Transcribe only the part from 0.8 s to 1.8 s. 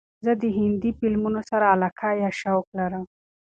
فیلمونو سره